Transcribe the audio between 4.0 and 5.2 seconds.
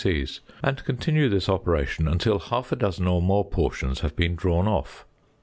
been drawn off.